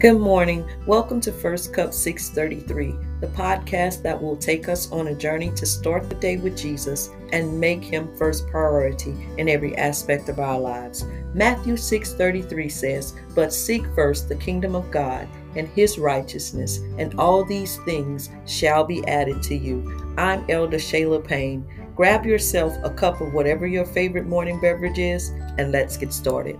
Good 0.00 0.18
morning. 0.18 0.66
Welcome 0.86 1.20
to 1.20 1.30
First 1.30 1.74
Cup 1.74 1.92
633, 1.92 2.94
the 3.20 3.26
podcast 3.26 4.00
that 4.00 4.18
will 4.22 4.34
take 4.34 4.66
us 4.66 4.90
on 4.90 5.08
a 5.08 5.14
journey 5.14 5.50
to 5.50 5.66
start 5.66 6.08
the 6.08 6.14
day 6.14 6.38
with 6.38 6.56
Jesus 6.56 7.10
and 7.34 7.60
make 7.60 7.84
him 7.84 8.08
first 8.16 8.46
priority 8.46 9.14
in 9.36 9.46
every 9.46 9.76
aspect 9.76 10.30
of 10.30 10.40
our 10.40 10.58
lives. 10.58 11.04
Matthew 11.34 11.76
6:33 11.76 12.70
says, 12.70 13.12
"But 13.34 13.52
seek 13.52 13.84
first 13.94 14.30
the 14.30 14.36
kingdom 14.36 14.74
of 14.74 14.90
God 14.90 15.28
and 15.54 15.68
his 15.68 15.98
righteousness, 15.98 16.80
and 16.96 17.14
all 17.20 17.44
these 17.44 17.76
things 17.84 18.30
shall 18.46 18.84
be 18.84 19.06
added 19.06 19.42
to 19.42 19.54
you." 19.54 19.84
I'm 20.16 20.46
Elder 20.48 20.78
Shayla 20.78 21.22
Payne. 21.22 21.62
Grab 21.94 22.24
yourself 22.24 22.74
a 22.82 22.88
cup 22.88 23.20
of 23.20 23.34
whatever 23.34 23.66
your 23.66 23.84
favorite 23.84 24.26
morning 24.26 24.60
beverage 24.62 24.98
is 24.98 25.30
and 25.58 25.72
let's 25.72 25.98
get 25.98 26.14
started. 26.14 26.58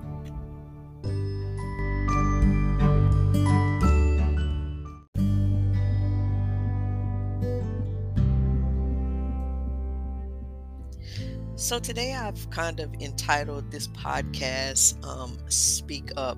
So 11.70 11.78
today 11.78 12.14
I've 12.14 12.50
kind 12.50 12.80
of 12.80 12.92
entitled 12.94 13.70
this 13.70 13.86
podcast 13.86 15.06
um, 15.06 15.38
Speak 15.46 16.10
Up. 16.16 16.36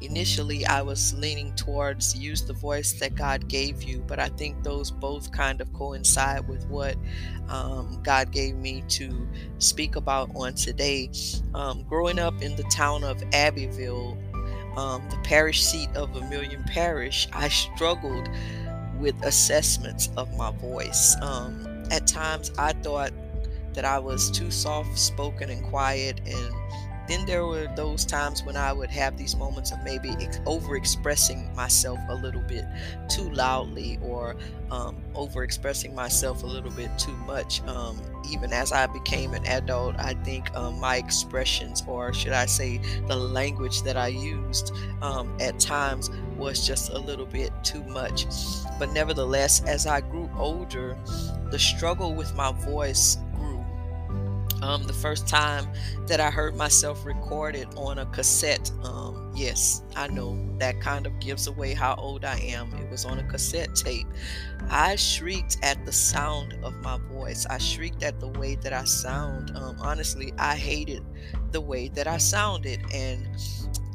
Initially, 0.00 0.64
I 0.64 0.80
was 0.80 1.12
leaning 1.18 1.54
towards 1.54 2.16
use 2.16 2.40
the 2.40 2.54
voice 2.54 2.94
that 2.94 3.14
God 3.14 3.46
gave 3.46 3.82
you, 3.82 4.02
but 4.06 4.18
I 4.18 4.30
think 4.30 4.64
those 4.64 4.90
both 4.90 5.30
kind 5.32 5.60
of 5.60 5.70
coincide 5.74 6.48
with 6.48 6.66
what 6.68 6.96
um, 7.50 8.00
God 8.02 8.32
gave 8.32 8.54
me 8.54 8.82
to 8.88 9.28
speak 9.58 9.96
about 9.96 10.30
on 10.34 10.54
today. 10.54 11.10
Um, 11.52 11.82
growing 11.82 12.18
up 12.18 12.40
in 12.40 12.56
the 12.56 12.64
town 12.70 13.04
of 13.04 13.22
Abbeville, 13.34 14.16
um, 14.78 15.06
the 15.10 15.18
parish 15.24 15.62
seat 15.62 15.90
of 15.94 16.08
Vermilion 16.14 16.64
Parish, 16.64 17.28
I 17.34 17.50
struggled 17.50 18.30
with 18.98 19.14
assessments 19.26 20.08
of 20.16 20.34
my 20.38 20.52
voice. 20.52 21.16
Um, 21.20 21.84
at 21.90 22.06
times, 22.06 22.50
I 22.56 22.72
thought 22.72 23.12
that 23.74 23.84
I 23.84 23.98
was 23.98 24.30
too 24.30 24.50
soft 24.50 24.98
spoken 24.98 25.50
and 25.50 25.62
quiet. 25.64 26.20
And 26.26 26.54
then 27.06 27.26
there 27.26 27.44
were 27.44 27.68
those 27.76 28.04
times 28.04 28.42
when 28.44 28.56
I 28.56 28.72
would 28.72 28.90
have 28.90 29.18
these 29.18 29.36
moments 29.36 29.72
of 29.72 29.82
maybe 29.84 30.16
over 30.46 30.76
expressing 30.76 31.54
myself 31.54 31.98
a 32.08 32.14
little 32.14 32.40
bit 32.42 32.64
too 33.08 33.28
loudly 33.30 33.98
or 34.02 34.36
um, 34.70 34.96
over 35.14 35.44
expressing 35.44 35.94
myself 35.94 36.42
a 36.42 36.46
little 36.46 36.70
bit 36.70 36.90
too 36.98 37.14
much. 37.26 37.62
Um, 37.64 38.00
even 38.30 38.54
as 38.54 38.72
I 38.72 38.86
became 38.86 39.34
an 39.34 39.44
adult, 39.46 39.96
I 39.98 40.14
think 40.24 40.54
um, 40.56 40.80
my 40.80 40.96
expressions, 40.96 41.82
or 41.86 42.14
should 42.14 42.32
I 42.32 42.46
say, 42.46 42.80
the 43.06 43.16
language 43.16 43.82
that 43.82 43.98
I 43.98 44.08
used 44.08 44.72
um, 45.02 45.36
at 45.40 45.60
times 45.60 46.10
was 46.38 46.66
just 46.66 46.90
a 46.90 46.98
little 46.98 47.26
bit 47.26 47.52
too 47.62 47.84
much. 47.84 48.26
But 48.78 48.92
nevertheless, 48.92 49.62
as 49.64 49.86
I 49.86 50.00
grew 50.00 50.30
older, 50.38 50.96
the 51.50 51.58
struggle 51.58 52.14
with 52.14 52.34
my 52.34 52.52
voice 52.52 53.18
um, 54.64 54.84
the 54.84 54.92
first 54.94 55.28
time 55.28 55.66
that 56.06 56.20
I 56.20 56.30
heard 56.30 56.56
myself 56.56 57.04
recorded 57.04 57.68
on 57.76 57.98
a 57.98 58.06
cassette. 58.06 58.70
Um, 58.82 59.30
yes, 59.36 59.82
I 59.94 60.08
know 60.08 60.38
that 60.58 60.80
kind 60.80 61.06
of 61.06 61.18
gives 61.20 61.46
away 61.46 61.74
how 61.74 61.94
old 61.96 62.24
I 62.24 62.38
am. 62.38 62.72
It 62.74 62.90
was 62.90 63.04
on 63.04 63.18
a 63.18 63.24
cassette 63.24 63.74
tape. 63.74 64.06
I 64.70 64.96
shrieked 64.96 65.58
at 65.62 65.84
the 65.84 65.92
sound 65.92 66.54
of 66.62 66.74
my 66.76 66.98
voice. 67.12 67.44
I 67.44 67.58
shrieked 67.58 68.02
at 68.02 68.20
the 68.20 68.28
way 68.28 68.54
that 68.56 68.72
I 68.72 68.84
sound. 68.84 69.54
Um, 69.54 69.76
honestly, 69.80 70.32
I 70.38 70.56
hated 70.56 71.04
the 71.52 71.60
way 71.60 71.88
that 71.88 72.06
I 72.06 72.16
sounded. 72.16 72.80
And 72.92 73.28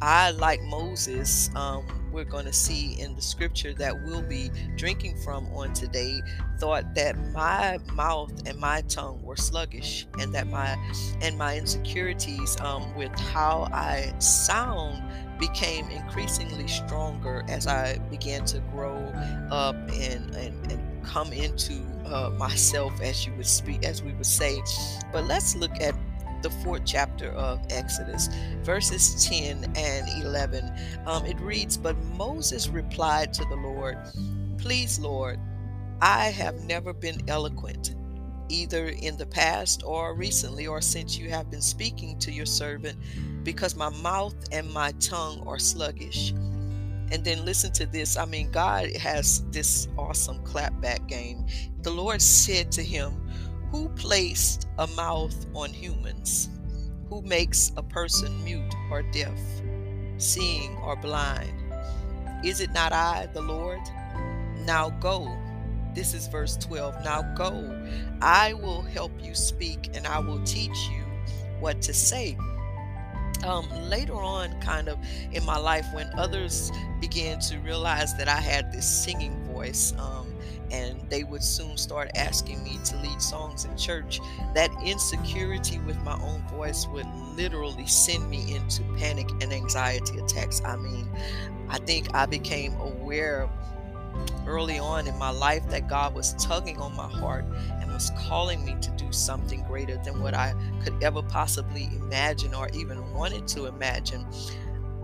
I, 0.02 0.32
like 0.32 0.62
Moses, 0.62 1.50
um, 1.56 1.84
we're 2.12 2.26
going 2.26 2.46
to 2.46 2.54
see 2.54 3.00
in 3.00 3.16
the 3.16 3.22
scripture 3.22 3.74
that 3.74 3.94
we'll 4.04 4.22
be 4.22 4.50
drinking 4.76 5.18
from 5.24 5.46
on 5.54 5.74
today 5.74 6.22
thought 6.60 6.94
that 6.96 7.18
my 7.32 7.78
mouth 7.94 8.32
and 8.46 8.58
my 8.60 8.82
tongue 8.82 9.22
were 9.24 9.36
sluggish 9.36 10.08
and 10.20 10.34
that 10.34 10.48
my 10.48 10.76
and 11.22 11.38
my 11.38 11.58
insecurities 11.58 12.60
um, 12.62 12.96
with 12.96 13.18
how 13.20 13.68
i 13.72 14.14
sound 14.20 15.02
became 15.40 15.88
increasingly 15.90 16.68
stronger 16.68 17.44
as 17.48 17.68
i 17.68 17.98
began 18.10 18.44
to 18.44 18.60
grow 18.72 18.98
up 19.52 19.76
and 19.92 20.36
and, 20.36 20.72
and 20.72 21.04
come 21.04 21.32
into 21.34 21.82
uh, 22.06 22.30
myself 22.32 23.00
as 23.02 23.26
you 23.26 23.34
would 23.34 23.46
speak 23.48 23.84
as 23.84 24.04
we 24.04 24.14
would 24.14 24.26
say. 24.26 24.62
But 25.12 25.26
let's 25.26 25.56
look 25.56 25.82
at 25.82 25.96
the 26.42 26.50
fourth 26.50 26.84
chapter 26.86 27.32
of 27.32 27.60
Exodus, 27.70 28.30
verses 28.64 29.26
10 29.26 29.72
and 29.76 30.24
11. 30.24 30.72
Um, 31.06 31.26
it 31.26 31.40
reads, 31.40 31.78
But 31.78 31.98
Moses 32.16 32.68
replied 32.68 33.34
to 33.34 33.46
the 33.46 33.56
Lord, 33.56 33.98
Please, 34.58 35.00
Lord, 35.00 35.40
I 36.02 36.26
have 36.26 36.64
never 36.64 36.94
been 36.94 37.22
eloquent, 37.28 37.96
either 38.50 38.88
in 38.88 39.18
the 39.18 39.26
past 39.26 39.84
or 39.86 40.16
recently, 40.16 40.68
or 40.68 40.82
since 40.82 41.18
you 41.18 41.30
have 41.30 41.50
been 41.52 41.62
speaking 41.62 42.18
to 42.20 42.32
your 42.32 42.46
servant, 42.46 42.98
because 43.44 43.76
my 43.76 43.90
mouth 43.90 44.36
and 44.52 44.72
my 44.72 44.92
tongue 44.94 45.46
are 45.48 45.60
sluggish. 45.60 46.32
And 47.12 47.24
then 47.26 47.44
listen 47.44 47.72
to 47.74 47.88
this. 47.88 48.18
I 48.18 48.26
mean, 48.26 48.52
God 48.52 48.96
has 48.98 49.44
this 49.50 49.88
awesome 49.98 50.40
clapback 50.46 51.08
game. 51.08 51.46
The 51.82 51.90
Lord 51.90 52.22
said 52.22 52.72
to 52.74 52.84
him, 52.84 53.29
who 53.72 53.90
placed 53.90 54.68
a 54.78 54.88
mouth 54.88 55.46
on 55.56 55.70
humans? 55.70 56.50
Who 57.10 57.22
makes 57.22 57.72
a 57.78 57.84
person 57.84 58.44
mute 58.44 58.74
or 58.92 59.02
deaf, 59.02 59.40
seeing 60.18 60.76
or 60.78 60.96
blind? 60.96 61.54
Is 62.44 62.62
it 62.62 62.72
not 62.72 62.94
I, 62.94 63.28
the 63.34 63.42
Lord? 63.42 63.82
Now 64.66 64.90
go. 65.02 65.36
This 65.94 66.14
is 66.14 66.28
verse 66.28 66.56
12. 66.58 67.04
Now 67.04 67.22
go. 67.36 67.92
I 68.22 68.54
will 68.54 68.82
help 68.82 69.12
you 69.22 69.36
speak 69.36 69.90
and 69.94 70.06
I 70.08 70.20
will 70.20 70.42
teach 70.44 70.78
you 70.90 71.04
what 71.60 71.82
to 71.84 71.94
say. 71.94 72.38
Um, 73.44 73.70
later 73.90 74.16
on, 74.16 74.60
kind 74.62 74.90
of 74.90 75.00
in 75.32 75.46
my 75.46 75.58
life, 75.58 75.86
when 75.94 76.10
others 76.18 76.72
began 77.00 77.40
to 77.42 77.58
realize 77.60 78.16
that 78.18 78.28
I 78.28 78.40
had 78.40 78.72
this 78.72 78.86
singing 78.86 79.42
voice, 79.46 79.94
um, 79.98 80.29
and 80.72 81.00
they 81.10 81.24
would 81.24 81.44
soon 81.44 81.78
start 81.78 82.10
asking 82.16 82.64
me 82.64 82.80
to 82.86 82.98
lead 82.98 83.22
songs 83.22 83.66
in 83.66 83.76
church. 83.78 84.20
That 84.54 84.72
insecurity 84.84 85.80
with 85.80 85.98
my 86.04 86.20
own 86.22 86.42
voice 86.50 86.88
would 86.88 87.08
literally 87.36 87.88
send 87.88 88.30
me 88.30 88.56
into 88.56 88.84
panic 88.98 89.30
and 89.42 89.54
anxiety 89.54 90.20
attacks. 90.20 90.62
I 90.64 90.76
mean, 90.78 91.10
I 91.70 91.80
think 91.80 92.14
I 92.14 92.26
became 92.26 92.74
aware 92.80 93.50
early 94.48 94.80
on 94.80 95.08
in 95.08 95.18
my 95.18 95.30
life 95.30 95.68
that 95.70 95.88
God 95.88 96.14
was 96.16 96.34
tugging 96.34 96.78
on 96.80 96.96
my 96.96 97.08
heart 97.08 97.46
and 97.82 97.92
was 97.92 98.12
calling 98.18 98.66
me 98.66 98.76
to 98.82 98.92
do 98.92 99.12
something 99.12 99.64
greater 99.64 99.98
than 100.04 100.22
what 100.22 100.34
I 100.34 100.54
could 100.84 101.02
ever 101.04 101.22
possibly 101.22 101.90
imagine 101.96 102.54
or 102.54 102.70
even 102.70 103.14
wanted 103.14 103.48
to 103.50 103.68
imagine. 103.68 104.26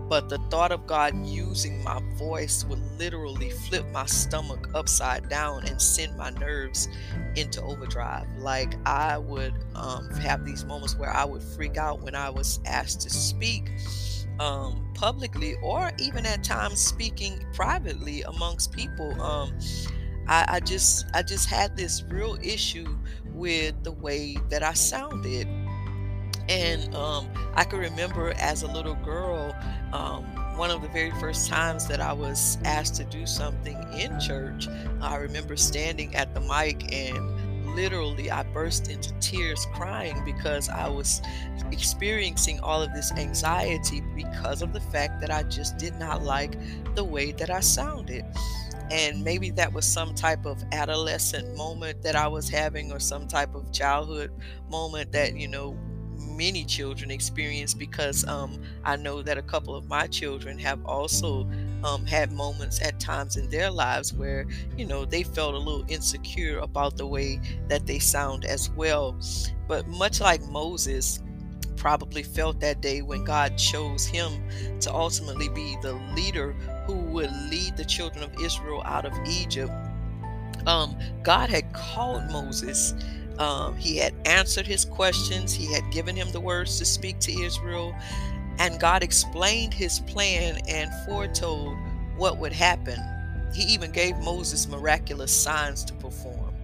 But 0.08 0.28
the 0.28 0.38
thought 0.50 0.70
of 0.70 0.86
God 0.86 1.26
using 1.26 1.82
my 1.82 2.00
voice 2.14 2.64
would 2.64 2.80
literally 2.98 3.50
flip 3.50 3.84
my 3.92 4.06
stomach 4.06 4.68
upside 4.74 5.28
down 5.28 5.66
and 5.66 5.82
send 5.82 6.16
my 6.16 6.30
nerves 6.30 6.88
into 7.34 7.60
overdrive. 7.62 8.26
Like 8.38 8.74
I 8.86 9.18
would 9.18 9.54
um, 9.74 10.08
have 10.10 10.44
these 10.44 10.64
moments 10.64 10.96
where 10.96 11.10
I 11.10 11.24
would 11.24 11.42
freak 11.42 11.76
out 11.76 12.02
when 12.02 12.14
I 12.14 12.30
was 12.30 12.60
asked 12.66 13.00
to 13.02 13.10
speak 13.10 13.70
um, 14.38 14.88
publicly 14.94 15.56
or 15.62 15.90
even 15.98 16.24
at 16.26 16.44
times 16.44 16.80
speaking 16.80 17.44
privately 17.52 18.22
amongst 18.22 18.72
people. 18.72 19.20
Um, 19.20 19.58
I, 20.28 20.44
I 20.48 20.60
just 20.60 21.06
I 21.14 21.22
just 21.22 21.48
had 21.48 21.76
this 21.76 22.02
real 22.04 22.38
issue 22.42 22.96
with 23.32 23.82
the 23.82 23.92
way 23.92 24.36
that 24.50 24.62
I 24.62 24.72
sounded 24.72 25.46
and 26.48 26.94
um, 26.94 27.28
I 27.54 27.64
can 27.64 27.78
remember 27.78 28.32
as 28.38 28.62
a 28.62 28.68
little 28.68 28.94
girl, 28.96 29.54
um, 29.92 30.24
one 30.56 30.70
of 30.70 30.80
the 30.80 30.88
very 30.88 31.10
first 31.12 31.48
times 31.48 31.86
that 31.88 32.00
I 32.00 32.12
was 32.12 32.58
asked 32.64 32.94
to 32.96 33.04
do 33.04 33.26
something 33.26 33.76
in 33.92 34.18
church, 34.20 34.68
I 35.00 35.16
remember 35.16 35.56
standing 35.56 36.14
at 36.14 36.34
the 36.34 36.40
mic 36.40 36.92
and 36.92 37.74
literally 37.74 38.30
I 38.30 38.42
burst 38.42 38.90
into 38.90 39.12
tears 39.20 39.66
crying 39.74 40.24
because 40.24 40.68
I 40.68 40.88
was 40.88 41.20
experiencing 41.70 42.58
all 42.60 42.80
of 42.80 42.92
this 42.94 43.12
anxiety 43.12 44.02
because 44.14 44.62
of 44.62 44.72
the 44.72 44.80
fact 44.80 45.20
that 45.20 45.30
I 45.30 45.42
just 45.42 45.76
did 45.76 45.94
not 45.96 46.22
like 46.22 46.56
the 46.94 47.04
way 47.04 47.32
that 47.32 47.50
I 47.50 47.60
sounded. 47.60 48.24
And 48.90 49.22
maybe 49.22 49.50
that 49.50 49.72
was 49.72 49.84
some 49.84 50.14
type 50.14 50.46
of 50.46 50.62
adolescent 50.72 51.56
moment 51.56 52.02
that 52.02 52.16
I 52.16 52.28
was 52.28 52.48
having 52.48 52.92
or 52.92 53.00
some 53.00 53.26
type 53.26 53.54
of 53.54 53.72
childhood 53.72 54.30
moment 54.70 55.12
that 55.12 55.36
you 55.36 55.48
know 55.48 55.76
many 56.18 56.64
children 56.64 57.10
experience 57.10 57.74
because 57.74 58.26
um, 58.26 58.60
I 58.84 58.96
know 58.96 59.22
that 59.22 59.38
a 59.38 59.42
couple 59.42 59.74
of 59.74 59.88
my 59.88 60.06
children 60.06 60.58
have 60.58 60.84
also 60.84 61.48
um, 61.84 62.06
had 62.06 62.32
moments 62.32 62.82
at 62.82 62.98
times 62.98 63.36
in 63.36 63.48
their 63.50 63.70
lives 63.70 64.12
where, 64.12 64.46
you 64.76 64.86
know, 64.86 65.04
they 65.04 65.22
felt 65.22 65.54
a 65.54 65.58
little 65.58 65.84
insecure 65.88 66.58
about 66.58 66.96
the 66.96 67.06
way 67.06 67.40
that 67.68 67.86
they 67.86 67.98
sound 67.98 68.44
as 68.44 68.70
well. 68.70 69.16
But 69.68 69.86
much 69.88 70.20
like 70.20 70.42
Moses, 70.44 71.20
probably 71.76 72.22
felt 72.22 72.58
that 72.60 72.80
day 72.80 73.02
when 73.02 73.22
God 73.22 73.56
chose 73.56 74.06
him 74.06 74.42
to 74.80 74.92
ultimately 74.92 75.48
be 75.48 75.76
the 75.82 75.92
leader 76.14 76.52
who 76.86 76.94
would 76.94 77.30
lead 77.50 77.76
the 77.76 77.84
children 77.84 78.24
of 78.24 78.42
Israel 78.42 78.82
out 78.84 79.04
of 79.04 79.12
Egypt. 79.28 79.72
Um, 80.66 80.96
God 81.22 81.50
had 81.50 81.72
called 81.72 82.24
Moses. 82.30 82.94
Um, 83.38 83.76
he 83.76 83.96
had 83.96 84.14
answered 84.24 84.66
his 84.66 84.84
questions. 84.84 85.52
He 85.52 85.72
had 85.72 85.90
given 85.92 86.16
him 86.16 86.30
the 86.32 86.40
words 86.40 86.78
to 86.78 86.84
speak 86.84 87.18
to 87.20 87.40
Israel. 87.42 87.94
And 88.58 88.80
God 88.80 89.02
explained 89.02 89.74
his 89.74 90.00
plan 90.00 90.58
and 90.68 90.90
foretold 91.06 91.76
what 92.16 92.38
would 92.38 92.52
happen. 92.52 92.98
He 93.54 93.62
even 93.64 93.92
gave 93.92 94.16
Moses 94.18 94.66
miraculous 94.68 95.32
signs 95.32 95.84
to 95.84 95.92
perform. 95.94 96.54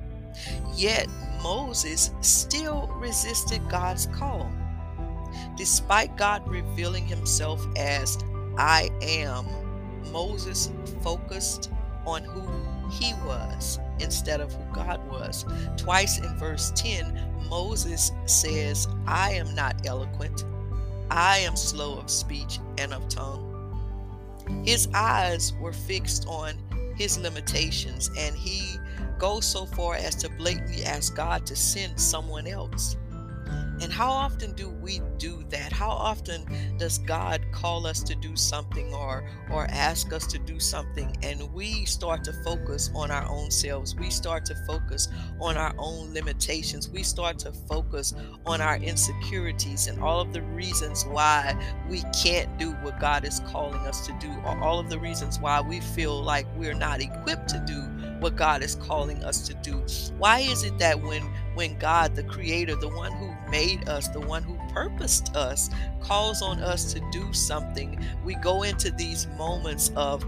Yet 0.74 1.06
Moses 1.42 2.10
still 2.20 2.88
resisted 2.96 3.68
God's 3.68 4.06
call. 4.06 4.50
Despite 5.56 6.16
God 6.16 6.46
revealing 6.48 7.06
himself 7.06 7.64
as 7.76 8.18
I 8.56 8.90
am, 9.02 9.46
Moses 10.10 10.70
focused 11.02 11.70
on 12.06 12.22
who 12.24 12.42
he 12.92 13.14
was 13.24 13.80
instead 14.00 14.40
of 14.40 14.52
who 14.52 14.74
God 14.74 15.00
was. 15.10 15.44
Twice 15.76 16.18
in 16.18 16.36
verse 16.36 16.72
10, 16.76 17.48
Moses 17.48 18.12
says, 18.26 18.86
I 19.06 19.32
am 19.32 19.54
not 19.54 19.86
eloquent, 19.86 20.44
I 21.10 21.38
am 21.38 21.56
slow 21.56 21.98
of 21.98 22.10
speech 22.10 22.58
and 22.78 22.92
of 22.92 23.08
tongue. 23.08 23.48
His 24.64 24.88
eyes 24.94 25.54
were 25.60 25.72
fixed 25.72 26.26
on 26.26 26.54
his 26.96 27.18
limitations, 27.18 28.10
and 28.18 28.36
he 28.36 28.76
goes 29.18 29.44
so 29.44 29.66
far 29.66 29.94
as 29.94 30.14
to 30.16 30.28
blatantly 30.28 30.84
ask 30.84 31.14
God 31.14 31.46
to 31.46 31.56
send 31.56 31.98
someone 31.98 32.46
else. 32.46 32.96
And 33.82 33.92
how 33.92 34.10
often 34.12 34.52
do 34.52 34.70
we 34.70 35.00
do 35.18 35.42
that? 35.50 35.72
How 35.72 35.90
often 35.90 36.46
does 36.78 36.98
God 36.98 37.44
call 37.50 37.84
us 37.84 38.00
to 38.04 38.14
do 38.14 38.36
something 38.36 38.94
or 38.94 39.28
or 39.50 39.66
ask 39.70 40.12
us 40.12 40.24
to 40.28 40.38
do 40.38 40.60
something 40.60 41.16
and 41.24 41.52
we 41.52 41.84
start 41.84 42.22
to 42.24 42.32
focus 42.44 42.90
on 42.94 43.10
our 43.10 43.28
own 43.28 43.50
selves. 43.50 43.96
We 43.96 44.08
start 44.10 44.44
to 44.46 44.54
focus 44.66 45.08
on 45.40 45.56
our 45.56 45.74
own 45.78 46.14
limitations. 46.14 46.88
We 46.88 47.02
start 47.02 47.40
to 47.40 47.52
focus 47.52 48.14
on 48.46 48.60
our 48.60 48.76
insecurities 48.76 49.88
and 49.88 50.00
all 50.00 50.20
of 50.20 50.32
the 50.32 50.42
reasons 50.42 51.04
why 51.04 51.56
we 51.90 52.02
can't 52.22 52.56
do 52.58 52.70
what 52.82 53.00
God 53.00 53.24
is 53.24 53.40
calling 53.40 53.80
us 53.80 54.06
to 54.06 54.12
do 54.20 54.30
or 54.44 54.62
all 54.62 54.78
of 54.78 54.90
the 54.90 54.98
reasons 54.98 55.40
why 55.40 55.60
we 55.60 55.80
feel 55.80 56.22
like 56.22 56.46
we're 56.56 56.72
not 56.74 57.00
equipped 57.00 57.48
to 57.48 57.62
do 57.66 57.82
what 58.20 58.36
God 58.36 58.62
is 58.62 58.76
calling 58.76 59.24
us 59.24 59.46
to 59.48 59.54
do. 59.54 59.84
Why 60.18 60.38
is 60.38 60.62
it 60.62 60.78
that 60.78 61.00
when 61.02 61.28
when 61.54 61.78
God, 61.78 62.14
the 62.14 62.22
creator, 62.22 62.74
the 62.74 62.88
one 62.88 63.12
who 63.12 63.34
made 63.50 63.88
us, 63.88 64.08
the 64.08 64.20
one 64.20 64.42
who 64.42 64.56
purposed 64.72 65.34
us, 65.36 65.70
calls 66.00 66.42
on 66.42 66.60
us 66.60 66.92
to 66.92 67.00
do 67.10 67.32
something, 67.32 68.04
we 68.24 68.34
go 68.36 68.62
into 68.62 68.90
these 68.90 69.26
moments 69.38 69.90
of 69.96 70.24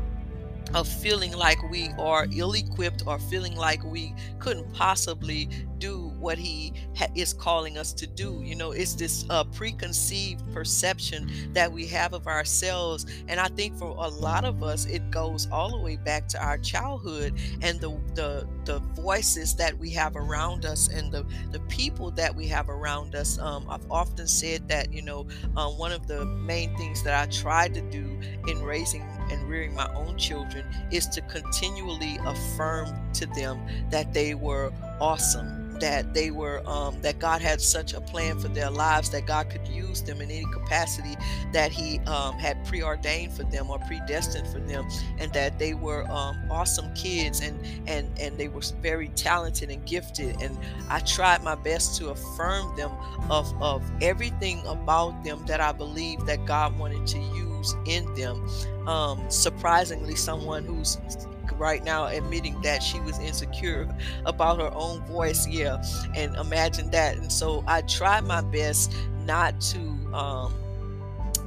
of 0.72 0.88
feeling 0.88 1.32
like 1.32 1.58
we 1.70 1.90
are 1.98 2.26
ill 2.34 2.52
equipped 2.54 3.04
or 3.06 3.18
feeling 3.18 3.54
like 3.54 3.84
we 3.84 4.12
couldn't 4.40 4.72
possibly 4.72 5.48
do 5.78 6.03
what 6.24 6.38
he 6.38 6.72
ha- 6.96 7.06
is 7.14 7.34
calling 7.34 7.76
us 7.76 7.92
to 7.92 8.06
do. 8.06 8.40
You 8.42 8.56
know, 8.56 8.72
it's 8.72 8.94
this 8.94 9.26
uh, 9.28 9.44
preconceived 9.44 10.42
perception 10.54 11.30
that 11.52 11.70
we 11.70 11.86
have 11.88 12.14
of 12.14 12.26
ourselves. 12.26 13.04
And 13.28 13.38
I 13.38 13.48
think 13.48 13.76
for 13.76 13.88
a 13.90 14.08
lot 14.08 14.46
of 14.46 14.62
us, 14.62 14.86
it 14.86 15.10
goes 15.10 15.46
all 15.52 15.70
the 15.70 15.78
way 15.78 15.96
back 15.96 16.26
to 16.28 16.42
our 16.42 16.56
childhood 16.56 17.38
and 17.60 17.78
the, 17.78 17.90
the, 18.14 18.48
the 18.64 18.78
voices 18.94 19.54
that 19.56 19.76
we 19.78 19.90
have 19.90 20.16
around 20.16 20.64
us 20.64 20.88
and 20.88 21.12
the, 21.12 21.26
the 21.52 21.60
people 21.60 22.10
that 22.12 22.34
we 22.34 22.48
have 22.48 22.70
around 22.70 23.14
us. 23.14 23.38
Um, 23.38 23.66
I've 23.68 23.88
often 23.90 24.26
said 24.26 24.66
that, 24.70 24.90
you 24.92 25.02
know, 25.02 25.26
uh, 25.58 25.68
one 25.68 25.92
of 25.92 26.06
the 26.06 26.24
main 26.24 26.74
things 26.78 27.02
that 27.02 27.14
I 27.14 27.30
tried 27.30 27.74
to 27.74 27.82
do 27.82 28.18
in 28.48 28.62
raising 28.62 29.02
and 29.30 29.46
rearing 29.46 29.74
my 29.74 29.92
own 29.94 30.16
children 30.16 30.64
is 30.90 31.06
to 31.08 31.20
continually 31.22 32.18
affirm 32.24 32.88
to 33.12 33.26
them 33.26 33.60
that 33.90 34.14
they 34.14 34.34
were 34.34 34.72
awesome 35.00 35.63
that 35.80 36.14
they 36.14 36.30
were 36.30 36.62
um, 36.68 37.00
that 37.02 37.18
God 37.18 37.40
had 37.40 37.60
such 37.60 37.94
a 37.94 38.00
plan 38.00 38.38
for 38.38 38.48
their 38.48 38.70
lives 38.70 39.10
that 39.10 39.26
God 39.26 39.50
could 39.50 39.66
use 39.68 40.02
them 40.02 40.20
in 40.20 40.30
any 40.30 40.46
capacity 40.52 41.14
that 41.52 41.72
He 41.72 41.98
um, 42.00 42.38
had 42.38 42.64
preordained 42.64 43.32
for 43.32 43.44
them 43.44 43.70
or 43.70 43.78
predestined 43.80 44.48
for 44.48 44.60
them, 44.60 44.86
and 45.18 45.32
that 45.32 45.58
they 45.58 45.74
were 45.74 46.10
um, 46.10 46.36
awesome 46.50 46.92
kids 46.94 47.40
and 47.40 47.58
and 47.86 48.08
and 48.18 48.38
they 48.38 48.48
were 48.48 48.62
very 48.80 49.08
talented 49.08 49.70
and 49.70 49.84
gifted. 49.86 50.40
And 50.42 50.56
I 50.88 51.00
tried 51.00 51.42
my 51.42 51.54
best 51.54 51.96
to 51.98 52.10
affirm 52.10 52.76
them 52.76 52.90
of 53.30 53.52
of 53.62 53.82
everything 54.00 54.64
about 54.66 55.24
them 55.24 55.44
that 55.46 55.60
I 55.60 55.72
believe 55.72 56.24
that 56.26 56.44
God 56.46 56.78
wanted 56.78 57.06
to 57.08 57.18
use 57.18 57.74
in 57.86 58.12
them. 58.14 58.48
Um, 58.86 59.24
surprisingly, 59.30 60.14
someone 60.14 60.64
who's 60.64 60.98
right 61.58 61.84
now 61.84 62.06
admitting 62.06 62.60
that 62.62 62.82
she 62.82 63.00
was 63.00 63.18
insecure 63.18 63.88
about 64.26 64.60
her 64.60 64.70
own 64.74 65.00
voice. 65.06 65.46
Yeah, 65.46 65.82
and 66.14 66.34
imagine 66.36 66.90
that. 66.90 67.16
And 67.16 67.30
so 67.30 67.64
I 67.66 67.82
tried 67.82 68.24
my 68.24 68.40
best 68.42 68.94
not 69.24 69.60
to 69.60 69.78
um, 70.12 70.54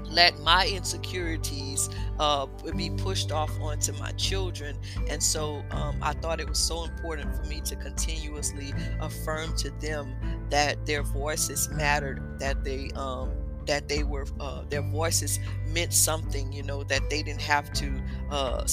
let 0.10 0.40
my 0.40 0.68
insecurities 0.68 1.90
uh, 2.20 2.48
be 2.76 2.90
pushed 2.90 3.32
off 3.32 3.52
onto 3.62 3.94
my 3.94 4.12
children. 4.14 4.78
And 5.10 5.22
so 5.22 5.64
um, 5.72 5.98
I 6.02 6.14
thought 6.14 6.40
it 6.40 6.50
was 6.50 6.60
so 6.60 6.86
important 6.86 7.36
for 7.36 7.44
me 7.44 7.62
to 7.62 7.76
continuously 7.76 8.74
affirm 9.00 9.56
to 9.58 9.70
them 9.80 10.16
that 10.50 10.86
their 10.86 11.04
voices 11.04 11.70
mattered, 11.72 12.40
that 12.40 12.64
they 12.64 12.90
um, 12.96 13.32
that 13.66 13.90
they 13.90 14.04
were 14.04 14.26
uh, 14.40 14.64
their 14.70 14.82
voices 14.82 15.40
meant 15.68 15.94
something. 15.94 16.52
You 16.52 16.64
know 16.64 16.84
that 16.86 17.10
they 17.10 17.22
didn't 17.22 17.42
have 17.42 17.72
to 17.74 18.02
uh, 18.32 18.66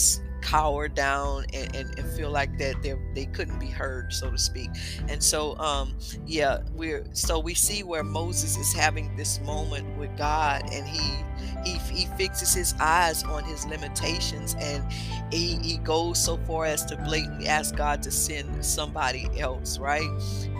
cower 0.44 0.88
down 0.88 1.46
and, 1.52 1.74
and, 1.74 1.98
and 1.98 2.08
feel 2.10 2.30
like 2.30 2.56
that 2.58 2.80
they 2.82 2.94
they 3.14 3.26
couldn't 3.26 3.58
be 3.58 3.66
heard, 3.66 4.12
so 4.12 4.30
to 4.30 4.38
speak. 4.38 4.70
And 5.08 5.22
so, 5.22 5.56
um, 5.58 5.96
yeah, 6.26 6.60
we're 6.74 7.04
so 7.12 7.38
we 7.38 7.54
see 7.54 7.82
where 7.82 8.04
Moses 8.04 8.56
is 8.56 8.72
having 8.72 9.16
this 9.16 9.40
moment 9.40 9.98
with 9.98 10.16
God, 10.16 10.62
and 10.72 10.86
he 10.86 11.24
he 11.64 11.78
he 11.78 12.06
fixes 12.16 12.54
his 12.54 12.74
eyes 12.80 13.22
on 13.24 13.44
his 13.44 13.66
limitations, 13.66 14.56
and 14.58 14.84
he 15.32 15.56
he 15.62 15.78
goes 15.78 16.22
so 16.22 16.36
far 16.38 16.66
as 16.66 16.84
to 16.86 16.96
blatantly 16.96 17.46
ask 17.46 17.74
God 17.76 18.02
to 18.04 18.10
send 18.10 18.64
somebody 18.64 19.28
else, 19.38 19.78
right? 19.78 20.08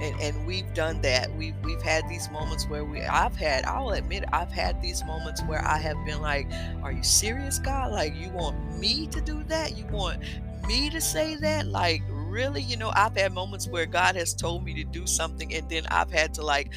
And 0.02 0.20
and 0.20 0.46
we've 0.46 0.72
done 0.75 1.00
that. 1.02 1.34
We've 1.34 1.54
we've 1.62 1.82
had 1.82 2.08
these 2.08 2.31
moments 2.31 2.69
where 2.69 2.84
we 2.84 3.02
I've 3.02 3.36
had 3.36 3.64
I'll 3.64 3.90
admit 3.90 4.25
I've 4.32 4.52
had 4.52 4.81
these 4.82 5.04
moments 5.04 5.42
where 5.44 5.64
I 5.64 5.78
have 5.78 5.96
been 6.05 6.20
like, 6.20 6.50
"Are 6.82 6.93
you 6.93 7.03
serious, 7.03 7.58
God? 7.58 7.93
Like 7.93 8.14
you 8.17 8.31
want 8.31 8.79
me 8.79 9.06
to 9.08 9.20
do 9.20 9.43
that?" 9.44 9.76
You 9.76 9.86
want 9.86 10.22
me 10.67 10.91
to 10.91 11.00
say 11.00 11.36
that? 11.36 11.67
Like, 11.67 12.03
really? 12.08 12.62
You 12.62 12.76
know, 12.76 12.93
I've 12.94 13.17
had 13.17 13.32
moments 13.32 13.69
where 13.69 13.86
God 13.86 14.17
has 14.17 14.34
told 14.34 14.64
me 14.64 14.74
to 14.74 14.84
do 14.84 15.06
something, 15.06 15.55
and 15.55 15.69
then 15.69 15.86
I've 15.88 16.10
had 16.10 16.34
to 16.34 16.43
like 16.43 16.72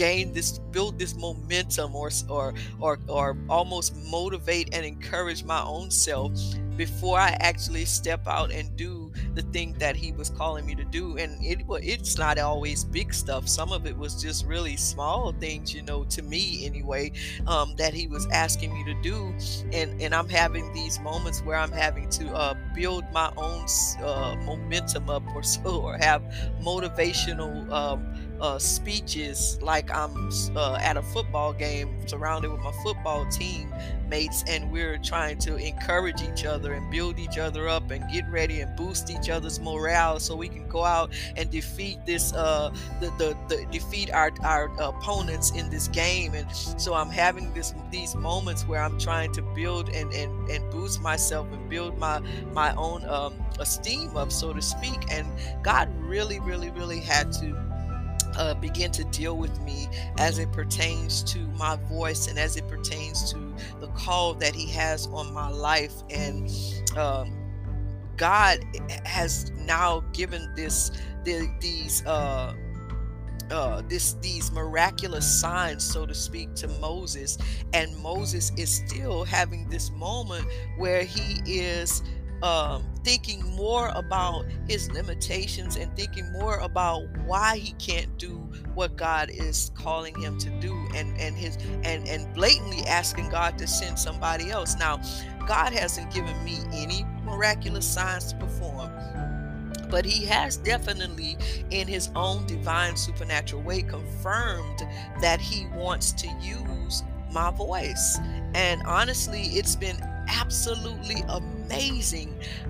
gain 0.00 0.32
this, 0.32 0.58
build 0.72 0.98
this 0.98 1.14
momentum, 1.14 1.94
or 1.94 2.10
or 2.30 2.54
or 2.80 2.98
or 3.06 3.36
almost 3.50 3.94
motivate 3.96 4.74
and 4.74 4.86
encourage 4.86 5.44
my 5.44 5.62
own 5.62 5.90
self 5.90 6.32
before 6.78 7.18
I 7.18 7.36
actually 7.40 7.84
step 7.84 8.26
out 8.26 8.50
and 8.50 8.74
do 8.74 9.12
the 9.34 9.42
thing 9.52 9.74
that 9.74 9.96
he 9.96 10.12
was 10.12 10.30
calling 10.30 10.64
me 10.64 10.74
to 10.76 10.84
do. 10.84 11.18
And 11.18 11.44
it 11.44 11.60
it's 11.68 12.16
not 12.16 12.38
always 12.38 12.82
big 12.84 13.12
stuff. 13.12 13.46
Some 13.46 13.72
of 13.72 13.84
it 13.84 13.94
was 13.94 14.22
just 14.22 14.46
really 14.46 14.78
small 14.78 15.32
things, 15.32 15.74
you 15.74 15.82
know, 15.82 16.04
to 16.04 16.22
me 16.22 16.64
anyway, 16.64 17.12
um, 17.46 17.76
that 17.76 17.92
he 17.92 18.06
was 18.06 18.26
asking 18.28 18.72
me 18.72 18.82
to 18.84 18.94
do. 19.02 19.34
And 19.74 20.00
and 20.00 20.14
I'm 20.14 20.30
having 20.30 20.72
these 20.72 20.98
moments 21.00 21.42
where 21.42 21.56
I'm 21.56 21.72
having 21.72 22.08
to 22.20 22.34
uh, 22.34 22.54
build 22.74 23.04
my 23.12 23.30
own 23.36 23.66
uh, 24.02 24.36
momentum 24.46 25.10
up 25.10 25.24
or 25.34 25.42
so, 25.42 25.82
or 25.84 25.98
have 25.98 26.22
motivational. 26.62 27.70
Um, 27.70 28.19
uh, 28.40 28.58
speeches 28.58 29.58
like 29.62 29.90
I'm 29.90 30.30
uh, 30.56 30.78
at 30.80 30.96
a 30.96 31.02
football 31.02 31.52
game 31.52 32.06
surrounded 32.06 32.50
with 32.50 32.60
my 32.60 32.72
football 32.82 33.26
team 33.26 33.72
mates 34.08 34.42
and 34.48 34.70
we're 34.72 34.98
trying 34.98 35.38
to 35.38 35.56
encourage 35.56 36.20
each 36.22 36.44
other 36.44 36.72
and 36.72 36.90
build 36.90 37.18
each 37.18 37.38
other 37.38 37.68
up 37.68 37.90
and 37.90 38.04
get 38.10 38.28
ready 38.28 38.60
and 38.60 38.76
boost 38.76 39.08
each 39.10 39.30
other's 39.30 39.60
morale 39.60 40.18
so 40.18 40.34
we 40.34 40.48
can 40.48 40.66
go 40.68 40.84
out 40.84 41.12
and 41.36 41.50
defeat 41.50 42.04
this 42.04 42.32
uh 42.32 42.70
the, 43.00 43.06
the, 43.18 43.36
the 43.48 43.64
defeat 43.70 44.10
our 44.10 44.32
our 44.42 44.66
opponents 44.80 45.52
in 45.52 45.70
this 45.70 45.88
game. 45.88 46.34
And 46.34 46.50
so 46.54 46.94
I'm 46.94 47.10
having 47.10 47.52
this 47.54 47.74
these 47.90 48.14
moments 48.14 48.66
where 48.66 48.82
I'm 48.82 48.98
trying 48.98 49.32
to 49.32 49.42
build 49.42 49.88
and 49.90 50.12
and, 50.12 50.50
and 50.50 50.70
boost 50.70 51.00
myself 51.00 51.46
and 51.52 51.68
build 51.68 51.98
my 51.98 52.20
my 52.52 52.74
own 52.74 53.04
um, 53.08 53.34
esteem 53.58 54.16
up 54.16 54.32
so 54.32 54.52
to 54.52 54.62
speak. 54.62 55.10
And 55.10 55.26
God 55.62 55.88
really 56.00 56.40
really 56.40 56.70
really 56.70 57.00
had 57.00 57.32
to 57.34 57.69
uh, 58.36 58.54
begin 58.54 58.90
to 58.92 59.04
deal 59.04 59.36
with 59.36 59.60
me 59.62 59.88
as 60.18 60.38
it 60.38 60.50
pertains 60.52 61.22
to 61.24 61.38
my 61.48 61.76
voice 61.88 62.28
and 62.28 62.38
as 62.38 62.56
it 62.56 62.66
pertains 62.68 63.32
to 63.32 63.54
the 63.80 63.88
call 63.88 64.34
that 64.34 64.54
He 64.54 64.68
has 64.70 65.06
on 65.08 65.32
my 65.32 65.48
life. 65.48 65.94
And 66.10 66.50
um, 66.96 67.36
God 68.16 68.60
has 69.04 69.50
now 69.52 70.00
given 70.12 70.52
this 70.54 70.90
the, 71.24 71.48
these. 71.60 72.04
Uh, 72.06 72.54
uh, 73.50 73.82
this 73.88 74.12
these 74.20 74.52
miraculous 74.52 75.26
signs, 75.40 75.82
so 75.82 76.06
to 76.06 76.14
speak, 76.14 76.54
to 76.54 76.68
Moses, 76.80 77.36
and 77.72 77.96
Moses 77.98 78.52
is 78.56 78.72
still 78.72 79.24
having 79.24 79.68
this 79.68 79.90
moment 79.90 80.46
where 80.76 81.02
he 81.02 81.40
is 81.44 82.02
um, 82.42 82.84
thinking 83.04 83.44
more 83.56 83.88
about 83.94 84.46
his 84.68 84.90
limitations 84.90 85.76
and 85.76 85.94
thinking 85.96 86.30
more 86.32 86.58
about 86.58 87.04
why 87.24 87.56
he 87.56 87.72
can't 87.72 88.16
do 88.18 88.36
what 88.74 88.96
God 88.96 89.30
is 89.30 89.70
calling 89.74 90.18
him 90.20 90.38
to 90.38 90.50
do, 90.60 90.74
and 90.94 91.18
and 91.18 91.36
his 91.36 91.56
and 91.84 92.06
and 92.08 92.32
blatantly 92.34 92.84
asking 92.86 93.30
God 93.30 93.58
to 93.58 93.66
send 93.66 93.98
somebody 93.98 94.50
else. 94.50 94.76
Now, 94.78 95.00
God 95.46 95.72
hasn't 95.72 96.12
given 96.12 96.42
me 96.44 96.58
any 96.72 97.04
miraculous 97.24 97.86
signs 97.86 98.32
to 98.32 98.38
perform 98.38 98.90
but 99.90 100.04
he 100.04 100.24
has 100.24 100.56
definitely, 100.56 101.36
in 101.70 101.88
his 101.88 102.10
own 102.14 102.46
divine 102.46 102.96
supernatural 102.96 103.62
way, 103.62 103.82
confirmed 103.82 104.86
that 105.20 105.40
he 105.40 105.66
wants 105.74 106.12
to 106.12 106.28
use 106.40 107.02
my 107.32 107.50
voice. 107.50 108.18
And 108.54 108.82
honestly, 108.86 109.42
it's 109.42 109.76
been 109.76 109.98
absolutely 110.28 111.22
amazing 111.28 111.49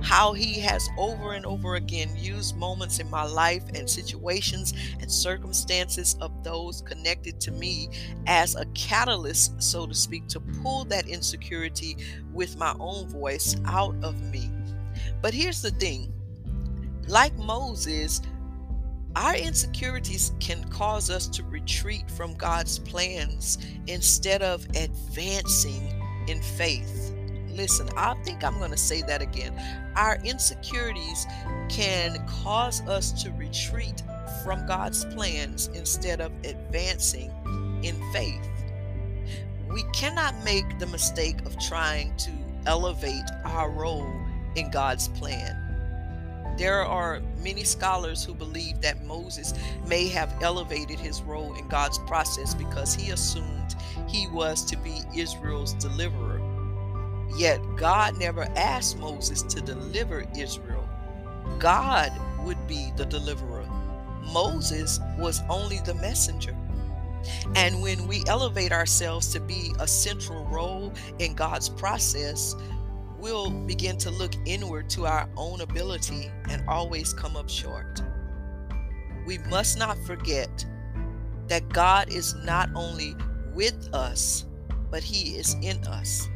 how 0.02 0.32
he 0.32 0.60
has 0.60 0.88
over 0.98 1.32
and 1.32 1.46
over 1.46 1.76
again 1.76 2.10
used 2.16 2.56
moments 2.56 2.98
in 2.98 3.10
my 3.10 3.24
life 3.24 3.64
and 3.74 3.88
situations 3.88 4.74
and 5.00 5.10
circumstances 5.10 6.16
of 6.20 6.44
those 6.44 6.82
connected 6.82 7.40
to 7.40 7.50
me 7.50 7.88
as 8.26 8.54
a 8.54 8.66
catalyst, 8.66 9.62
so 9.62 9.86
to 9.86 9.94
speak, 9.94 10.26
to 10.28 10.40
pull 10.40 10.84
that 10.84 11.08
insecurity 11.08 11.96
with 12.32 12.56
my 12.56 12.74
own 12.80 13.08
voice 13.08 13.56
out 13.66 13.94
of 14.02 14.20
me. 14.20 14.50
But 15.22 15.34
here's 15.34 15.62
the 15.62 15.70
thing 15.72 16.12
like 17.08 17.36
Moses, 17.36 18.22
our 19.16 19.34
insecurities 19.34 20.32
can 20.38 20.62
cause 20.70 21.10
us 21.10 21.26
to 21.28 21.42
retreat 21.44 22.08
from 22.10 22.34
God's 22.34 22.78
plans 22.78 23.58
instead 23.88 24.42
of 24.42 24.64
advancing 24.76 26.00
in 26.28 26.40
faith. 26.40 27.14
Listen, 27.60 27.90
I 27.94 28.14
think 28.24 28.42
I'm 28.42 28.56
going 28.56 28.70
to 28.70 28.76
say 28.78 29.02
that 29.02 29.20
again. 29.20 29.52
Our 29.94 30.18
insecurities 30.24 31.26
can 31.68 32.26
cause 32.26 32.80
us 32.88 33.22
to 33.22 33.30
retreat 33.32 34.02
from 34.42 34.66
God's 34.66 35.04
plans 35.04 35.68
instead 35.74 36.22
of 36.22 36.32
advancing 36.44 37.30
in 37.82 38.00
faith. 38.14 38.48
We 39.68 39.82
cannot 39.92 40.34
make 40.42 40.78
the 40.78 40.86
mistake 40.86 41.44
of 41.44 41.58
trying 41.58 42.16
to 42.16 42.30
elevate 42.64 43.30
our 43.44 43.70
role 43.70 44.10
in 44.56 44.70
God's 44.70 45.08
plan. 45.08 46.54
There 46.56 46.82
are 46.82 47.20
many 47.42 47.64
scholars 47.64 48.24
who 48.24 48.32
believe 48.32 48.80
that 48.80 49.04
Moses 49.04 49.52
may 49.86 50.08
have 50.08 50.34
elevated 50.40 50.98
his 50.98 51.20
role 51.20 51.52
in 51.56 51.68
God's 51.68 51.98
process 52.06 52.54
because 52.54 52.94
he 52.94 53.10
assumed 53.10 53.74
he 54.08 54.28
was 54.28 54.64
to 54.64 54.78
be 54.78 55.02
Israel's 55.14 55.74
deliverer. 55.74 56.39
Yet 57.36 57.60
God 57.76 58.18
never 58.18 58.42
asked 58.56 58.98
Moses 58.98 59.42
to 59.42 59.60
deliver 59.60 60.26
Israel. 60.36 60.88
God 61.58 62.12
would 62.44 62.66
be 62.66 62.90
the 62.96 63.06
deliverer. 63.06 63.66
Moses 64.32 65.00
was 65.18 65.42
only 65.48 65.78
the 65.84 65.94
messenger. 65.94 66.56
And 67.54 67.82
when 67.82 68.06
we 68.06 68.24
elevate 68.26 68.72
ourselves 68.72 69.32
to 69.32 69.40
be 69.40 69.72
a 69.78 69.86
central 69.86 70.46
role 70.46 70.92
in 71.18 71.34
God's 71.34 71.68
process, 71.68 72.56
we'll 73.18 73.50
begin 73.50 73.98
to 73.98 74.10
look 74.10 74.32
inward 74.46 74.88
to 74.90 75.06
our 75.06 75.28
own 75.36 75.60
ability 75.60 76.30
and 76.48 76.66
always 76.68 77.12
come 77.12 77.36
up 77.36 77.48
short. 77.48 78.02
We 79.26 79.38
must 79.38 79.78
not 79.78 79.98
forget 79.98 80.64
that 81.48 81.68
God 81.68 82.10
is 82.10 82.34
not 82.36 82.70
only 82.74 83.14
with 83.54 83.92
us, 83.92 84.46
but 84.90 85.02
He 85.02 85.36
is 85.36 85.56
in 85.62 85.84
us. 85.84 86.28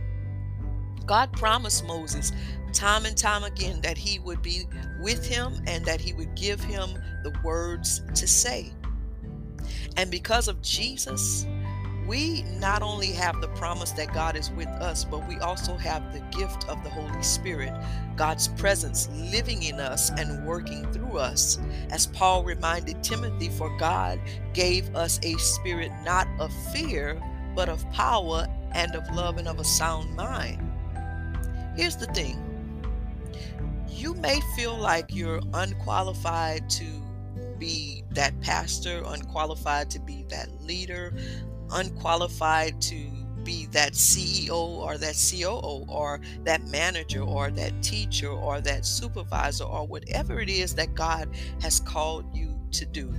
God 1.07 1.33
promised 1.33 1.85
Moses 1.87 2.33
time 2.73 3.07
and 3.07 3.17
time 3.17 3.45
again 3.45 3.81
that 3.83 3.97
He 3.97 4.19
would 4.19 4.43
be 4.43 4.65
with 5.01 5.25
him 5.25 5.55
and 5.67 5.85
that 5.85 6.01
He 6.01 6.13
would 6.13 6.35
give 6.35 6.61
him 6.63 6.91
the 7.23 7.33
words 7.43 8.03
to 8.15 8.27
say. 8.27 8.73
And 9.97 10.11
because 10.11 10.49
of 10.49 10.61
Jesus, 10.61 11.47
we 12.07 12.43
not 12.43 12.83
only 12.83 13.13
have 13.13 13.41
the 13.41 13.49
promise 13.49 13.93
that 13.93 14.13
God 14.13 14.37
is 14.37 14.51
with 14.51 14.69
us, 14.69 15.05
but 15.05 15.27
we 15.27 15.39
also 15.39 15.77
have 15.77 16.13
the 16.13 16.21
gift 16.37 16.69
of 16.69 16.83
the 16.85 16.91
Holy 16.91 17.23
Spirit, 17.23 17.73
God's 18.17 18.49
presence 18.49 19.09
living 19.33 19.63
in 19.63 19.81
us 19.81 20.11
and 20.11 20.47
working 20.47 20.91
through 20.93 21.17
us. 21.17 21.59
As 21.91 22.07
Paul 22.09 22.45
reminded 22.45 23.03
Timothy, 23.03 23.49
for 23.49 23.75
God 23.79 24.21
gave 24.53 24.95
us 24.95 25.19
a 25.23 25.35
spirit 25.39 25.93
not 26.05 26.29
of 26.39 26.53
fear, 26.73 27.23
but 27.55 27.69
of 27.69 27.89
power 27.93 28.47
and 28.73 28.95
of 28.95 29.09
love 29.15 29.39
and 29.39 29.49
of 29.49 29.59
a 29.59 29.65
sound 29.65 30.15
mind. 30.15 30.64
Here's 31.77 31.97
the 31.97 32.07
thing 32.07 32.41
you 33.89 34.15
may 34.15 34.41
feel 34.57 34.77
like 34.77 35.15
you're 35.15 35.41
unqualified 35.55 36.69
to 36.69 36.85
be 37.59 38.05
that 38.11 38.39
pastor, 38.41 39.03
unqualified 39.07 39.91
to 39.91 40.01
be 40.01 40.25
that 40.29 40.49
leader, 40.63 41.15
unqualified 41.71 42.81
to 42.83 43.09
be 43.45 43.67
that 43.67 43.93
CEO 43.93 44.55
or 44.55 44.99
that 44.99 45.15
COO 45.15 45.85
or 45.89 46.21
that 46.45 46.67
manager 46.69 47.23
or 47.23 47.51
that 47.51 47.83
teacher 47.83 48.29
or 48.29 48.61
that 48.61 48.87
supervisor 48.87 49.65
or 49.65 49.87
whatever 49.87 50.41
it 50.41 50.49
is 50.49 50.75
that 50.75 50.95
God 50.95 51.29
has 51.61 51.81
called 51.81 52.25
you 52.35 52.59
to 52.73 52.87
do. 52.87 53.13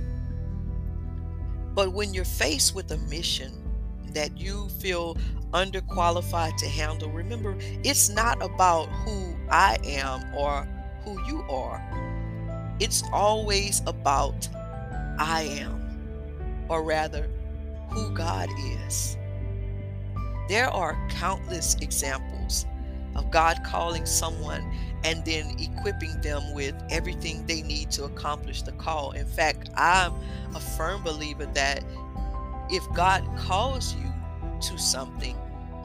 But 1.74 1.92
when 1.92 2.14
you're 2.14 2.24
faced 2.24 2.74
with 2.74 2.90
a 2.90 2.98
mission 2.98 3.52
that 4.14 4.38
you 4.38 4.68
feel 4.80 5.16
underqualified 5.52 6.56
to 6.56 6.66
handle, 6.66 7.10
remember, 7.10 7.56
it's 7.84 8.08
not 8.08 8.42
about 8.42 8.86
who 8.86 9.34
I 9.50 9.78
am 9.84 10.22
or 10.34 10.68
who 11.04 11.18
you 11.26 11.42
are. 11.48 11.82
It's 12.80 13.02
always 13.12 13.82
about 13.86 14.48
I 15.18 15.42
am, 15.42 16.66
or 16.68 16.82
rather, 16.82 17.30
who 17.90 18.10
God 18.10 18.50
is. 18.86 19.16
There 20.48 20.68
are 20.68 20.98
countless 21.08 21.76
examples 21.80 22.66
of 23.14 23.30
God 23.30 23.58
calling 23.64 24.04
someone 24.04 24.62
and 25.04 25.24
then 25.24 25.56
equipping 25.58 26.20
them 26.20 26.54
with 26.54 26.74
everything 26.90 27.46
they 27.46 27.62
need 27.62 27.90
to 27.92 28.04
accomplish 28.04 28.62
the 28.62 28.72
call. 28.72 29.12
In 29.12 29.26
fact, 29.26 29.70
I'm 29.76 30.12
a 30.54 30.60
firm 30.60 31.02
believer 31.02 31.46
that 31.54 31.82
if 32.70 32.90
God 32.92 33.24
calls 33.36 33.94
you 33.94 34.12
to 34.62 34.78
something, 34.78 35.36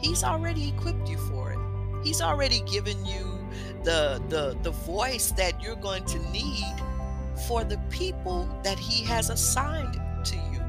He's 0.01 0.23
already 0.23 0.69
equipped 0.69 1.07
you 1.07 1.17
for 1.17 1.51
it. 1.53 1.59
He's 2.03 2.21
already 2.21 2.61
given 2.61 3.05
you 3.05 3.39
the 3.83 4.21
the 4.29 4.57
the 4.63 4.71
voice 4.71 5.31
that 5.31 5.61
you're 5.61 5.75
going 5.75 6.05
to 6.05 6.19
need 6.31 6.65
for 7.47 7.63
the 7.63 7.77
people 7.89 8.47
that 8.63 8.77
he 8.77 9.03
has 9.03 9.29
assigned 9.29 9.99
to 10.25 10.35
you. 10.35 10.61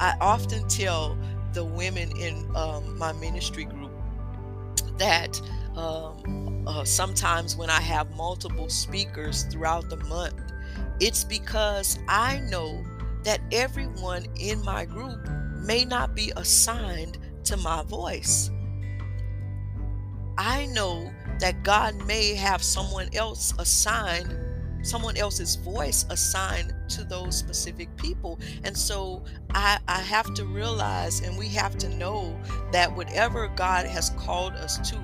I 0.00 0.14
often 0.20 0.66
tell 0.68 1.16
the 1.52 1.64
women 1.64 2.16
in 2.16 2.50
um, 2.54 2.96
my 2.98 3.12
ministry 3.12 3.64
group 3.64 3.90
that 4.98 5.40
um, 5.76 6.64
uh, 6.66 6.84
sometimes 6.84 7.56
when 7.56 7.70
I 7.70 7.80
have 7.80 8.14
multiple 8.16 8.68
speakers 8.68 9.44
throughout 9.44 9.88
the 9.90 9.96
month, 9.96 10.40
it's 11.00 11.24
because 11.24 11.98
I 12.08 12.38
know 12.40 12.84
that 13.24 13.40
everyone 13.52 14.26
in 14.38 14.64
my 14.64 14.84
group 14.84 15.28
may 15.56 15.84
not 15.84 16.14
be 16.14 16.32
assigned 16.36 17.18
to 17.44 17.56
my 17.56 17.82
voice. 17.84 18.50
I 20.38 20.66
know 20.66 21.10
that 21.38 21.62
God 21.62 21.94
may 22.06 22.34
have 22.34 22.62
someone 22.62 23.08
else 23.14 23.52
assigned 23.58 24.36
someone 24.82 25.16
else's 25.16 25.56
voice 25.56 26.06
assigned 26.10 26.74
to 26.88 27.04
those 27.04 27.36
specific 27.36 27.94
people. 27.96 28.38
And 28.64 28.76
so 28.76 29.22
I, 29.50 29.78
I 29.88 30.00
have 30.00 30.32
to 30.34 30.44
realize 30.44 31.20
and 31.20 31.38
we 31.38 31.48
have 31.48 31.76
to 31.78 31.88
know 31.90 32.38
that 32.72 32.94
whatever 32.94 33.48
God 33.48 33.86
has 33.86 34.10
called 34.10 34.54
us 34.54 34.78
to, 34.90 34.96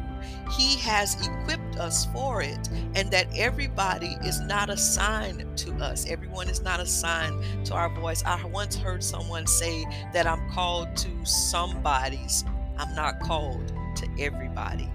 He 0.56 0.76
has 0.78 1.26
equipped 1.26 1.76
us 1.76 2.06
for 2.06 2.42
it, 2.42 2.68
and 2.94 3.10
that 3.10 3.26
everybody 3.34 4.16
is 4.24 4.40
not 4.40 4.70
assigned 4.70 5.44
to 5.58 5.72
us. 5.76 6.08
Everyone 6.08 6.48
is 6.48 6.62
not 6.62 6.80
assigned 6.80 7.66
to 7.66 7.74
our 7.74 7.88
voice. 7.94 8.22
I 8.24 8.42
once 8.46 8.76
heard 8.76 9.02
someone 9.02 9.46
say 9.46 9.84
that 10.12 10.26
I'm 10.26 10.50
called 10.50 10.96
to 10.98 11.24
somebody's, 11.24 12.44
I'm 12.78 12.94
not 12.94 13.20
called 13.20 13.72
to 13.96 14.08
everybody. 14.18 14.88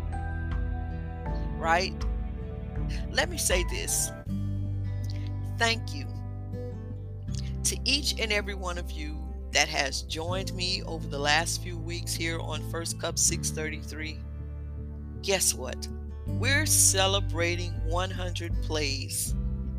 Right? 1.57 1.93
Let 3.11 3.29
me 3.29 3.37
say 3.37 3.63
this 3.69 4.11
thank 5.57 5.93
you 5.93 6.07
to 7.63 7.77
each 7.85 8.19
and 8.19 8.31
every 8.31 8.55
one 8.55 8.79
of 8.79 8.89
you 8.89 9.15
that 9.51 9.67
has 9.67 10.01
joined 10.03 10.53
me 10.53 10.81
over 10.83 11.07
the 11.07 11.19
last 11.19 11.61
few 11.61 11.77
weeks 11.77 12.13
here 12.13 12.39
on 12.39 12.67
First 12.71 12.99
Cup 12.99 13.19
633. 13.19 14.17
Guess 15.21 15.53
what? 15.53 15.87
We're 16.25 16.65
celebrating 16.65 17.71
100 17.85 18.63
plays 18.63 19.35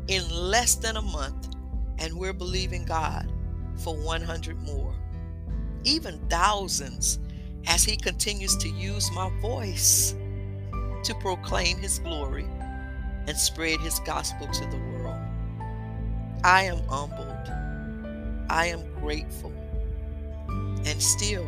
in 0.07 0.29
less 0.29 0.75
than 0.75 0.95
a 0.95 1.01
month, 1.01 1.49
and 1.99 2.17
we're 2.17 2.33
believing 2.33 2.85
God 2.85 3.29
for 3.75 3.95
100 3.95 4.61
more, 4.63 4.93
even 5.83 6.19
thousands, 6.29 7.19
as 7.67 7.83
He 7.83 7.97
continues 7.97 8.55
to 8.57 8.69
use 8.69 9.11
my 9.11 9.29
voice 9.41 10.15
to 11.03 11.13
proclaim 11.15 11.77
His 11.77 11.99
glory 11.99 12.47
and 13.27 13.37
spread 13.37 13.81
His 13.81 13.99
gospel 13.99 14.47
to 14.47 14.65
the 14.67 14.77
world. 14.77 15.19
I 16.45 16.63
am 16.63 16.81
humbled. 16.87 17.29
I 18.49 18.67
am 18.67 18.81
grateful. 19.01 19.51
And 20.47 21.01
still, 21.01 21.47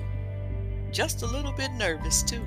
just 0.91 1.21
a 1.21 1.27
little 1.27 1.51
bit 1.53 1.71
nervous 1.73 2.23
too. 2.23 2.45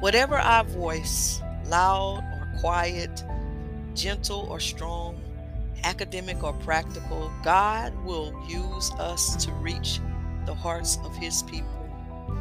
Whatever 0.00 0.36
our 0.36 0.64
voice, 0.64 1.40
loud 1.66 2.18
or 2.18 2.60
quiet, 2.60 3.24
gentle 3.94 4.46
or 4.50 4.60
strong, 4.60 5.20
academic 5.84 6.42
or 6.42 6.52
practical, 6.52 7.30
God 7.42 7.94
will 8.04 8.34
use 8.48 8.90
us 8.98 9.36
to 9.44 9.52
reach 9.52 10.00
the 10.46 10.54
hearts 10.54 10.98
of 11.04 11.16
His 11.16 11.42
people, 11.44 11.88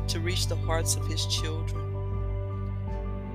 to 0.07 0.19
reach 0.19 0.47
the 0.47 0.55
hearts 0.55 0.95
of 0.95 1.07
His 1.07 1.25
children. 1.27 1.83